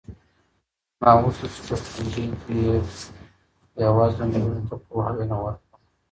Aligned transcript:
ما 1.01 1.11
غوښتل 1.19 1.49
چې 1.55 1.61
په 1.67 1.75
ښوونځي 1.83 2.25
کې 2.41 2.51
بې 3.73 3.85
وزله 3.95 4.25
نجونو 4.31 4.61
ته 4.67 4.75
پوهه 4.83 5.09
او 5.09 5.09
علم 5.19 5.31
ورکړم. 5.43 5.81